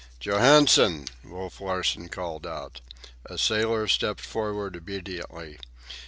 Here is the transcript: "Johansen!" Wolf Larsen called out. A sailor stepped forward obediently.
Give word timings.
"Johansen!" 0.19 1.07
Wolf 1.23 1.61
Larsen 1.61 2.09
called 2.09 2.47
out. 2.47 2.81
A 3.27 3.37
sailor 3.37 3.87
stepped 3.87 4.21
forward 4.25 4.75
obediently. 4.75 5.59